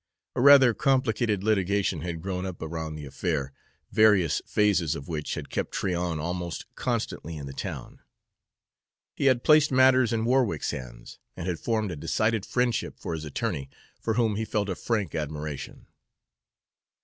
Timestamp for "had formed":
11.47-11.91